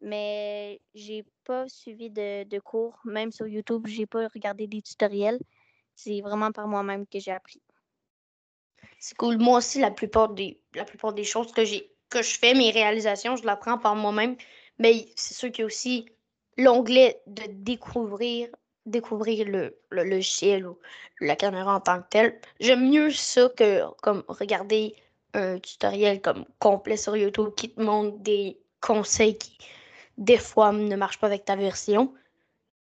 Mais 0.00 0.80
j'ai 0.94 1.24
pas 1.44 1.68
suivi 1.68 2.10
de, 2.10 2.44
de 2.44 2.58
cours, 2.60 3.00
même 3.04 3.32
sur 3.32 3.46
YouTube, 3.46 3.86
j'ai 3.86 4.06
pas 4.06 4.28
regardé 4.28 4.66
des 4.66 4.82
tutoriels. 4.82 5.40
C'est 6.02 6.20
vraiment 6.20 6.50
par 6.52 6.66
moi-même 6.66 7.06
que 7.06 7.18
j'ai 7.20 7.32
appris. 7.32 7.62
C'est 8.98 9.16
cool. 9.16 9.38
Moi 9.38 9.58
aussi, 9.58 9.80
la 9.80 9.90
plupart 9.90 10.30
des, 10.30 10.60
la 10.74 10.84
plupart 10.84 11.12
des 11.12 11.24
choses 11.24 11.52
que 11.52 11.62
que 12.08 12.22
je 12.22 12.38
fais, 12.38 12.54
mes 12.54 12.70
réalisations, 12.70 13.36
je 13.36 13.46
l'apprends 13.46 13.78
par 13.78 13.94
moi-même. 13.96 14.36
Mais 14.78 15.06
c'est 15.16 15.34
sûr 15.34 15.50
qu'il 15.50 15.62
y 15.62 15.62
a 15.62 15.66
aussi 15.66 16.06
l'onglet 16.58 17.20
de 17.26 17.44
découvrir, 17.48 18.48
découvrir 18.84 19.48
le, 19.48 19.78
le 19.90 20.04
logiciel 20.04 20.66
ou 20.66 20.78
la 21.20 21.36
caméra 21.36 21.74
en 21.74 21.80
tant 21.80 22.02
que 22.02 22.08
telle. 22.10 22.40
J'aime 22.60 22.90
mieux 22.90 23.10
ça 23.10 23.48
que 23.56 23.82
comme 24.02 24.24
regarder 24.28 24.94
un 25.34 25.58
tutoriel 25.58 26.20
comme 26.20 26.44
complet 26.58 26.96
sur 26.96 27.16
YouTube 27.16 27.54
qui 27.56 27.70
te 27.70 27.80
montre 27.80 28.18
des 28.18 28.58
conseils 28.80 29.38
qui, 29.38 29.56
des 30.18 30.38
fois, 30.38 30.72
ne 30.72 30.96
marchent 30.96 31.18
pas 31.18 31.28
avec 31.28 31.44
ta 31.44 31.56
version. 31.56 32.12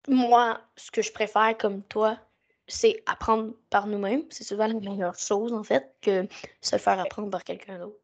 moi, 0.07 0.61
ce 0.75 0.91
que 0.91 1.01
je 1.01 1.11
préfère 1.11 1.57
comme 1.57 1.81
toi, 1.83 2.19
c'est 2.67 3.03
apprendre 3.05 3.53
par 3.69 3.87
nous-mêmes. 3.87 4.23
C'est 4.29 4.43
souvent 4.43 4.67
la 4.67 4.73
meilleure 4.73 5.17
chose, 5.17 5.53
en 5.53 5.63
fait, 5.63 5.95
que 6.01 6.27
se 6.61 6.77
faire 6.77 6.99
apprendre 6.99 7.29
par 7.29 7.43
quelqu'un 7.43 7.79
d'autre. 7.79 7.99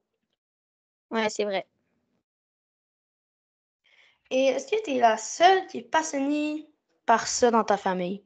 Ouais, 1.09 1.29
c'est 1.29 1.45
vrai. 1.45 1.67
Et 4.29 4.45
est-ce 4.45 4.67
que 4.67 4.81
tu 4.83 4.91
es 4.91 4.99
la 4.99 5.17
seule 5.17 5.67
qui 5.67 5.79
est 5.79 5.83
passionnée 5.83 6.69
par 7.05 7.27
ça 7.27 7.51
dans 7.51 7.63
ta 7.63 7.75
famille? 7.75 8.23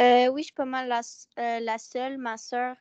Euh, 0.00 0.28
oui, 0.28 0.42
je 0.42 0.46
suis 0.46 0.54
pas 0.54 0.64
mal 0.64 0.88
la, 0.88 1.00
euh, 1.38 1.60
la 1.60 1.78
seule. 1.78 2.18
Ma 2.18 2.36
sœur, 2.36 2.76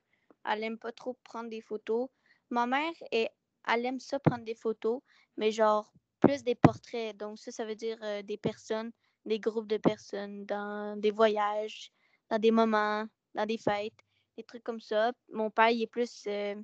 elle 0.46 0.64
aime 0.64 0.78
pas 0.78 0.92
trop 0.92 1.14
prendre 1.24 1.50
des 1.50 1.62
photos. 1.62 2.10
Ma 2.50 2.66
mère, 2.66 2.94
est, 3.12 3.30
elle 3.68 3.86
aime 3.86 4.00
ça 4.00 4.20
prendre 4.20 4.44
des 4.44 4.56
photos, 4.56 5.02
mais 5.38 5.52
genre 5.52 5.94
plus 6.20 6.44
des 6.44 6.56
portraits. 6.56 7.16
Donc 7.16 7.40
ça, 7.40 7.52
ça 7.52 7.66
veut 7.66 7.76
dire 7.76 7.98
euh, 8.02 8.22
des 8.24 8.38
personnes, 8.38 8.92
des 9.26 9.40
groupes 9.40 9.68
de 9.68 9.78
personnes, 9.78 10.46
dans 10.46 11.00
des 11.00 11.12
voyages, 11.12 11.92
dans 12.34 12.40
des 12.40 12.52
moments, 12.52 13.06
dans 13.36 13.46
des 13.46 13.60
fêtes, 13.60 13.94
des 14.38 14.44
trucs 14.44 14.64
comme 14.64 14.80
ça. 14.82 15.12
Mon 15.32 15.52
père, 15.52 15.70
il 15.70 15.84
est 15.84 15.88
plus 15.88 16.24
euh, 16.26 16.56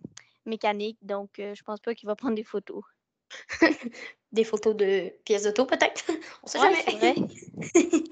mécanique, 0.46 0.98
donc 1.04 1.38
euh, 1.38 1.54
je 1.54 1.62
pense 1.62 1.80
pas 1.80 1.94
qu'il 1.94 2.08
va 2.08 2.16
prendre 2.16 2.36
des 2.36 2.44
photos. 2.44 2.84
Des 4.32 4.44
photos 4.44 4.76
de 4.76 5.10
pièces 5.26 5.44
d'auto, 5.44 5.66
peut-être? 5.66 6.06
On 6.44 6.48
sait 6.48 6.60
Ouais, 6.60 6.84
jamais. 6.88 7.16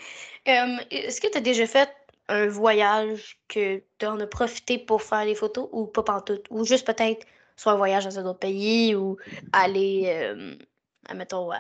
Euh, 0.48 0.78
est-ce 0.92 1.20
que 1.20 1.28
tu 1.28 1.38
as 1.38 1.42
déjà 1.42 1.68
fait 1.68 1.90
un 2.30 2.48
voyage 2.48 3.38
que 3.50 3.84
tu 4.00 4.06
en 4.06 4.18
as 4.22 4.28
profité 4.28 4.78
pour 4.80 5.02
faire 5.02 5.26
des 5.26 5.36
photos 5.36 5.68
ou 5.74 5.88
pas 5.88 6.04
pantoute? 6.04 6.46
Ou 6.50 6.64
juste 6.64 6.88
peut-être 6.88 7.28
soit 7.58 7.74
un 7.74 7.76
voyage 7.76 8.06
dans 8.06 8.18
un 8.18 8.26
autre 8.26 8.40
pays 8.40 8.96
ou 8.96 9.18
aller, 9.52 10.04
euh, 10.06 10.56
admettons, 11.10 11.52
à, 11.52 11.60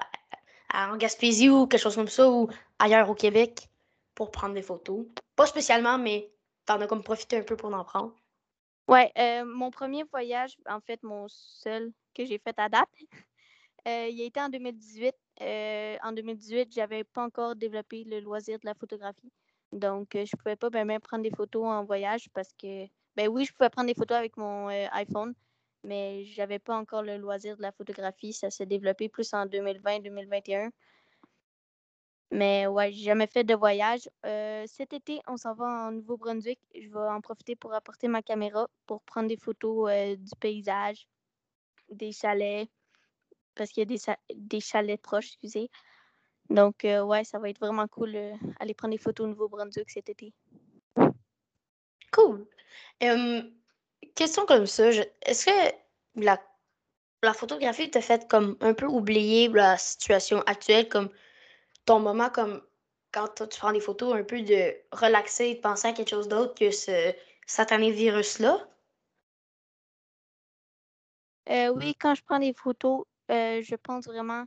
à- 0.70 0.94
en 0.94 0.96
Gaspésie 0.96 1.50
ou 1.50 1.68
quelque 1.68 1.82
chose 1.82 1.96
comme 1.96 2.08
ça 2.08 2.30
ou 2.30 2.48
ailleurs 2.80 3.10
au 3.10 3.14
Québec? 3.14 3.68
Pour 4.18 4.32
prendre 4.32 4.56
des 4.56 4.64
photos? 4.64 5.06
Pas 5.36 5.46
spécialement, 5.46 6.00
mais 6.00 6.32
t'en 6.66 6.82
as 6.82 6.88
comme 6.88 7.04
profité 7.04 7.38
un 7.38 7.44
peu 7.44 7.56
pour 7.56 7.72
en 7.72 7.84
prendre. 7.84 8.16
Ouais, 8.88 9.12
euh, 9.16 9.46
mon 9.46 9.70
premier 9.70 10.04
voyage, 10.06 10.58
en 10.68 10.82
fait, 10.82 11.04
mon 11.04 11.28
seul 11.28 11.94
que 12.16 12.26
j'ai 12.26 12.40
fait 12.40 12.58
à 12.58 12.68
date, 12.68 12.90
euh, 13.88 14.08
il 14.10 14.20
a 14.20 14.26
été 14.26 14.42
en 14.42 14.50
2018. 14.50 15.14
Euh, 15.42 15.98
en 16.02 16.12
2018, 16.14 16.74
j'avais 16.74 17.04
pas 17.04 17.24
encore 17.24 17.56
développé 17.56 18.06
le 18.06 18.20
loisir 18.20 18.58
de 18.58 18.66
la 18.66 18.74
photographie. 18.74 19.32
Donc, 19.72 20.16
euh, 20.16 20.26
je 20.26 20.36
pouvais 20.36 20.56
pas 20.56 20.72
ben, 20.72 20.88
même 20.88 21.02
prendre 21.02 21.22
des 21.22 21.36
photos 21.36 21.66
en 21.66 21.86
voyage 21.86 22.28
parce 22.34 22.50
que, 22.60 22.88
ben 23.16 23.28
oui, 23.28 23.46
je 23.46 23.54
pouvais 23.54 23.70
prendre 23.70 23.88
des 23.88 23.94
photos 23.94 24.18
avec 24.18 24.36
mon 24.36 24.68
iPhone, 24.94 25.36
mais 25.84 26.26
j'avais 26.26 26.58
pas 26.58 26.76
encore 26.76 27.04
le 27.04 27.18
loisir 27.18 27.56
de 27.56 27.62
la 27.62 27.72
photographie. 27.72 28.34
Ça 28.34 28.50
s'est 28.50 28.66
développé 28.66 29.10
plus 29.10 29.32
en 29.36 29.46
2020-2021. 29.46 30.72
Mais 32.30 32.68
ouais, 32.68 32.92
j'ai 32.92 33.06
jamais 33.06 33.28
fait 33.28 33.44
de 33.46 33.56
voyage. 33.56 34.10
Euh, 34.26 34.66
cet 34.68 34.92
été, 34.92 35.22
on 35.28 35.38
s'en 35.38 35.54
va 35.54 35.88
en 35.88 35.92
Nouveau-Brunswick. 35.92 36.60
Je 36.76 36.90
vais 36.90 37.00
en 37.00 37.22
profiter 37.22 37.56
pour 37.56 37.74
apporter 37.74 38.08
ma 38.08 38.22
caméra 38.22 38.68
pour 38.86 39.02
prendre 39.04 39.30
des 39.30 39.38
photos 39.38 39.90
euh, 39.90 40.16
du 40.16 40.32
paysage, 40.40 41.08
des 41.90 42.12
chalets, 42.12 42.68
parce 43.56 43.72
qu'il 43.72 43.90
y 43.90 43.94
a 43.94 43.98
des, 43.98 44.36
des 44.36 44.60
chalets 44.60 45.02
proches, 45.02 45.28
excusez. 45.28 45.70
Donc, 46.50 46.84
euh, 46.84 47.02
ouais, 47.04 47.24
ça 47.24 47.40
va 47.40 47.50
être 47.50 47.60
vraiment 47.60 47.88
cool 47.88 48.18
aller 48.60 48.74
prendre 48.74 48.94
des 48.94 49.02
photos 49.02 49.26
au 49.26 49.30
Nouveau-Brunswick 49.30 49.90
cet 49.90 50.10
été. 50.10 50.34
Cool. 52.12 52.46
Question 54.16 54.46
comme 54.46 54.66
ça, 54.66 54.90
est-ce 55.22 55.46
que 55.46 55.76
la, 56.16 56.42
la 57.24 57.34
photographie 57.34 57.92
t'a 57.92 58.02
fait 58.02 58.28
comme 58.28 58.58
un 58.62 58.74
peu 58.74 58.86
oublier 58.86 59.48
la 59.50 59.78
situation 59.78 60.42
actuelle, 60.42 60.90
comme 60.90 61.10
ton 61.88 62.00
moment, 62.00 62.30
comme 62.30 62.62
quand 63.12 63.48
tu 63.50 63.60
prends 63.60 63.72
des 63.72 63.80
photos, 63.80 64.14
un 64.14 64.24
peu 64.24 64.42
de 64.42 64.76
relaxer, 64.92 65.56
de 65.56 65.60
penser 65.62 65.88
à 65.88 65.94
quelque 65.94 66.10
chose 66.10 66.28
d'autre 66.28 66.54
que 66.54 66.70
ce 66.70 67.14
satané 67.48 67.92
virus-là? 67.92 68.68
Euh, 71.50 71.70
oui, 71.70 71.96
quand 71.96 72.14
je 72.14 72.24
prends 72.24 72.40
des 72.40 72.54
photos, 72.54 73.06
euh, 73.32 73.62
je 73.64 73.76
pense 73.76 74.06
vraiment 74.06 74.46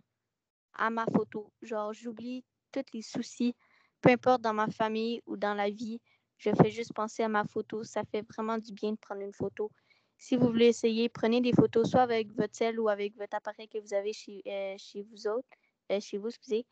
à 0.75 0.90
ma 0.90 1.06
photo. 1.06 1.50
Genre, 1.62 1.92
j'oublie 1.94 2.44
tous 2.73 2.85
les 2.92 3.02
soucis, 3.02 3.56
peu 4.02 4.11
importe 4.11 4.42
dans 4.42 4.52
ma 4.52 4.68
famille 4.68 5.23
ou 5.26 5.37
dans 5.37 5.54
la 5.54 5.70
vie. 5.70 5.99
Je 6.37 6.50
fais 6.54 6.70
juste 6.70 6.92
penser 6.92 7.23
à 7.23 7.28
ma 7.28 7.44
photo. 7.44 7.82
Ça 7.85 8.02
fait 8.04 8.23
vraiment 8.30 8.59
du 8.59 8.73
bien 8.73 8.92
de 8.92 8.99
prendre 8.99 9.23
une 9.23 9.32
photo. 9.32 9.70
Si 10.18 10.37
vous 10.37 10.49
voulez 10.49 10.66
essayer, 10.66 11.09
prenez 11.09 11.40
des 11.40 11.54
photos 11.54 11.90
soit 11.90 12.02
avec 12.02 12.30
votre 12.32 12.54
cell 12.54 12.78
ou 12.78 12.90
avec 12.90 13.16
votre 13.16 13.35
appareil 13.35 13.68
que 13.68 13.78
vous 13.78 13.94
avez 13.94 14.12
chez, 14.12 14.42
euh, 14.47 14.75
chez 14.76 15.02
vous 15.02 15.26
autres, 15.26 15.49
euh, 15.90 16.00
chez 16.00 16.18
vous, 16.18 16.28
excusez. 16.28 16.66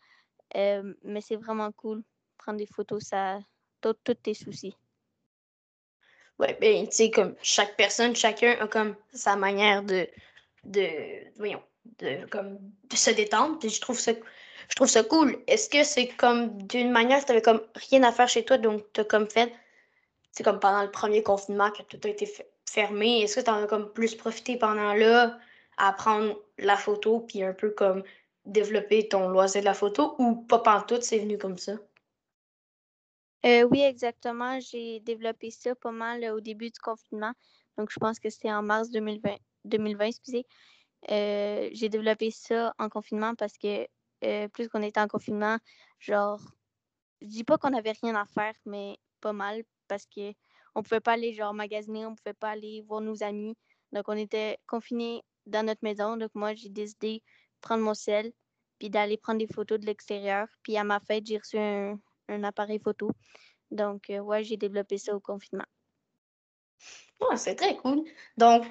Euh, 0.56 0.94
mais 1.02 1.20
c'est 1.20 1.36
vraiment 1.36 1.72
cool. 1.72 2.02
Prendre 2.38 2.58
des 2.58 2.66
photos, 2.66 3.04
ça 3.04 3.38
t'ôte 3.80 3.98
tous 4.04 4.14
tes 4.14 4.34
soucis. 4.34 4.74
Ouais, 6.38 6.56
ben, 6.60 6.86
tu 6.86 6.96
sais, 6.96 7.10
comme 7.10 7.34
chaque 7.42 7.76
personne, 7.76 8.14
chacun 8.14 8.56
a 8.60 8.68
comme 8.68 8.94
sa 9.12 9.34
manière 9.34 9.82
de, 9.82 10.08
de, 10.64 10.88
voyons, 11.36 11.62
de, 11.98 12.26
comme, 12.26 12.58
de 12.88 12.96
se 12.96 13.10
détendre, 13.10 13.58
puis 13.58 13.70
je 13.70 13.80
trouve 13.80 13.98
ça, 13.98 14.12
je 14.12 14.74
trouve 14.76 14.86
ça 14.86 15.02
cool. 15.02 15.36
Est-ce 15.48 15.68
que 15.68 15.82
c'est 15.82 16.08
comme 16.08 16.62
d'une 16.62 16.92
manière, 16.92 17.24
tu 17.24 17.40
comme 17.42 17.62
rien 17.90 18.04
à 18.04 18.12
faire 18.12 18.28
chez 18.28 18.44
toi, 18.44 18.56
donc 18.56 18.84
tu 18.92 19.00
as 19.00 19.04
comme 19.04 19.28
fait, 19.28 19.52
c'est 20.30 20.44
comme 20.44 20.60
pendant 20.60 20.82
le 20.82 20.90
premier 20.92 21.24
confinement 21.24 21.72
que 21.72 21.82
tout 21.82 21.98
a 22.04 22.08
été 22.08 22.26
fe- 22.26 22.46
fermé, 22.64 23.22
est-ce 23.22 23.40
que 23.40 23.44
tu 23.44 23.50
en 23.50 23.64
as 23.64 23.66
comme 23.66 23.92
plus 23.92 24.14
profité 24.14 24.56
pendant 24.56 24.94
là 24.94 25.38
à 25.76 25.92
prendre 25.92 26.40
la 26.58 26.76
photo, 26.76 27.20
puis 27.20 27.42
un 27.42 27.52
peu 27.52 27.70
comme 27.70 28.04
développer 28.48 29.08
ton 29.08 29.28
loisir 29.28 29.60
de 29.60 29.66
la 29.66 29.74
photo, 29.74 30.14
ou 30.18 30.36
pas 30.36 30.58
pantoute, 30.58 31.02
c'est 31.02 31.18
venu 31.18 31.38
comme 31.38 31.58
ça? 31.58 31.74
Euh, 33.46 33.62
oui, 33.70 33.80
exactement. 33.82 34.58
J'ai 34.60 35.00
développé 35.00 35.50
ça 35.50 35.74
pas 35.76 35.92
mal 35.92 36.24
euh, 36.24 36.34
au 36.34 36.40
début 36.40 36.70
du 36.70 36.80
confinement. 36.80 37.32
Donc, 37.76 37.90
je 37.90 37.98
pense 37.98 38.18
que 38.18 38.30
c'était 38.30 38.50
en 38.50 38.62
mars 38.62 38.90
2020, 38.90 39.36
2020 39.64 40.04
excusez. 40.06 40.46
Euh, 41.10 41.68
j'ai 41.72 41.88
développé 41.88 42.30
ça 42.32 42.74
en 42.78 42.88
confinement 42.88 43.34
parce 43.36 43.56
que 43.56 43.86
plus 44.48 44.68
qu'on 44.68 44.82
était 44.82 45.00
en 45.00 45.06
confinement, 45.06 45.58
genre, 46.00 46.40
je 47.20 47.28
dis 47.28 47.44
pas 47.44 47.56
qu'on 47.56 47.72
avait 47.72 47.92
rien 48.02 48.16
à 48.16 48.24
faire, 48.24 48.54
mais 48.66 48.98
pas 49.20 49.32
mal 49.32 49.62
parce 49.86 50.06
que 50.06 50.32
on 50.74 50.82
pouvait 50.82 51.00
pas 51.00 51.12
aller 51.12 51.32
genre 51.32 51.54
magasiner, 51.54 52.04
on 52.04 52.16
pouvait 52.16 52.34
pas 52.34 52.50
aller 52.50 52.82
voir 52.82 53.00
nos 53.00 53.22
amis. 53.22 53.56
Donc, 53.92 54.08
on 54.08 54.16
était 54.16 54.58
confinés 54.66 55.22
dans 55.46 55.64
notre 55.64 55.82
maison. 55.82 56.16
Donc, 56.16 56.30
moi, 56.34 56.54
j'ai 56.54 56.68
décidé 56.68 57.22
prendre 57.60 57.82
mon 57.84 57.94
sel 57.94 58.32
puis 58.78 58.90
d'aller 58.90 59.16
prendre 59.16 59.38
des 59.38 59.52
photos 59.52 59.80
de 59.80 59.86
l'extérieur. 59.86 60.46
Puis 60.62 60.76
à 60.76 60.84
ma 60.84 61.00
fête, 61.00 61.26
j'ai 61.26 61.38
reçu 61.38 61.58
un, 61.58 61.98
un 62.28 62.44
appareil 62.44 62.78
photo. 62.78 63.10
Donc, 63.70 64.10
euh, 64.10 64.20
ouais, 64.20 64.44
j'ai 64.44 64.56
développé 64.56 64.98
ça 64.98 65.14
au 65.14 65.20
confinement. 65.20 65.66
Ouais, 67.20 67.36
c'est 67.36 67.56
très 67.56 67.76
cool. 67.76 68.04
Donc, 68.36 68.64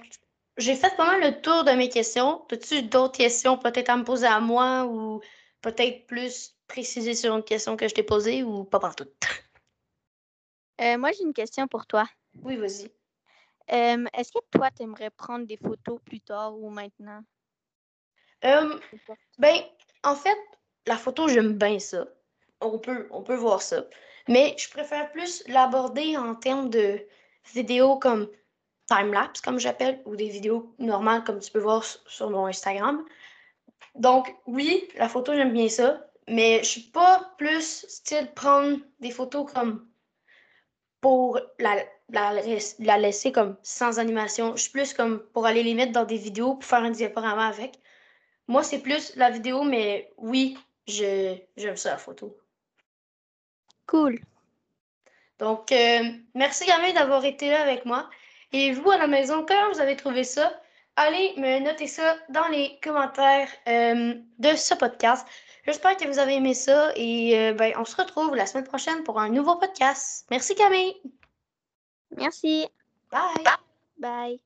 j'ai 0.58 0.75
fait 0.75 0.96
pas 0.96 1.06
mal 1.06 1.22
le 1.22 1.41
tour 1.41 1.63
de 1.63 1.72
mes 1.72 1.89
questions. 1.89 2.46
As-tu 2.51 2.84
d'autres 2.84 3.17
questions 3.17 3.58
peut-être 3.58 3.89
à 3.89 3.98
me 3.98 4.03
poser 4.03 4.27
à 4.27 4.39
moi 4.39 4.86
ou 4.86 5.22
peut-être 5.62 6.08
plus 6.08 6.56
préciser 6.67 7.13
sur 7.13 7.36
une 7.36 7.44
question 7.44 7.77
que 7.77 7.88
je 7.88 7.94
t'ai 7.94 8.03
posée 8.03 8.44
ou 8.44 8.63
pas 8.63 8.79
partout? 8.79 9.08
Euh, 10.82 10.98
moi, 10.98 11.12
j'ai 11.12 11.24
une 11.24 11.34
question 11.34 11.67
pour 11.67 11.86
toi. 11.86 12.08
Oui, 12.44 12.56
vas-y. 12.56 12.91
Euh, 13.72 14.06
Est-ce 14.13 14.32
que 14.32 14.39
toi, 14.51 14.72
tu 14.72 14.84
aimerais 14.84 15.10
prendre 15.10 15.46
des 15.46 15.58
photos 15.58 16.00
plus 16.06 16.22
tard 16.22 16.58
ou 16.58 16.70
maintenant? 16.70 17.22
Euh, 18.46 18.79
ben, 19.39 19.56
en 20.03 20.15
fait, 20.15 20.38
la 20.86 20.98
photo, 20.98 21.27
j'aime 21.27 21.53
bien 21.53 21.79
ça. 21.79 22.08
On 22.62 22.79
peut, 22.79 23.08
on 23.12 23.24
peut 23.24 23.36
voir 23.36 23.62
ça. 23.62 23.86
Mais 24.27 24.56
je 24.58 24.70
préfère 24.70 25.12
plus 25.12 25.44
l'aborder 25.48 26.17
en 26.17 26.36
termes 26.36 26.70
de 26.70 27.00
vidéos 27.53 27.98
comme 27.98 28.29
time-lapse, 28.88 29.41
comme 29.41 29.60
j'appelle, 29.60 30.01
ou 30.06 30.15
des 30.15 30.29
vidéos 30.29 30.74
normales 30.79 31.24
comme 31.24 31.39
tu 31.39 31.51
peux 31.51 31.60
voir 31.60 31.84
sur 31.84 32.29
mon 32.29 32.46
Instagram. 32.46 33.06
Donc, 33.96 34.34
oui, 34.46 34.88
la 34.96 35.10
photo, 35.10 35.34
j'aime 35.34 35.53
bien 35.53 35.70
ça, 35.70 36.08
mais 36.27 36.60
je 36.60 36.70
suis 36.70 36.82
pas 36.82 37.34
plus 37.38 37.86
style 37.88 38.32
prendre 38.34 38.77
des 39.00 39.12
photos 39.12 39.51
comme 39.51 39.88
pour 41.01 41.39
la, 41.60 41.75
la, 42.10 42.34
la 42.79 42.98
laisser 42.98 43.32
comme 43.32 43.58
sans 43.63 44.00
animation. 44.00 44.56
Je 44.56 44.63
suis 44.63 44.72
plus 44.72 44.94
comme 44.94 45.20
pour 45.34 45.46
aller 45.46 45.63
les 45.63 45.74
mettre 45.74 45.91
dans 45.91 46.06
des 46.06 46.17
vidéos 46.17 46.56
pour 46.56 46.65
faire 46.65 46.84
un 46.84 46.91
diaporama 46.91 47.48
avec. 47.48 47.79
Moi, 48.48 48.63
c'est 48.63 48.80
plus 48.80 49.16
la 49.16 49.30
vidéo, 49.30 49.63
mais 49.63 50.12
oui, 50.18 50.58
j'aime 50.88 51.75
ça, 51.75 51.92
la 51.92 51.98
photo. 51.98 52.38
Cool. 53.88 54.20
Donc, 55.39 55.72
euh, 55.72 56.04
merci 56.34 56.66
Camille 56.66 56.94
d'avoir 56.94 57.24
été 57.25 57.50
là 57.50 57.62
avec 57.62 57.86
moi. 57.86 58.10
Et 58.54 58.72
vous 58.72 58.89
à 58.89 58.98
la 58.98 59.08
maison, 59.08 59.46
comment 59.46 59.72
vous 59.74 59.80
avez 59.80 59.96
trouvé 59.96 60.24
ça? 60.24 60.51
Allez 60.96 61.34
me 61.38 61.60
noter 61.60 61.88
ça 61.88 62.18
dans 62.30 62.48
les 62.48 62.80
commentaires 62.82 63.50
euh, 63.68 64.16
de 64.39 64.56
ce 64.56 64.74
podcast. 64.74 65.27
J'espère 65.66 65.98
que 65.98 66.08
vous 66.08 66.18
avez 66.18 66.36
aimé 66.36 66.54
ça 66.54 66.92
et 66.96 67.38
euh, 67.38 67.54
ben, 67.54 67.74
on 67.77 67.86
se 67.86 67.96
retrouve 67.98 68.36
la 68.36 68.46
semaine 68.46 68.63
prochaine 68.63 69.04
pour 69.04 69.20
un 69.20 69.30
nouveau 69.30 69.58
podcast. 69.58 70.25
Merci 70.32 70.56
Camille. 70.56 70.96
Merci. 72.16 72.68
Bye. 73.12 73.44
Bye. 74.00 74.42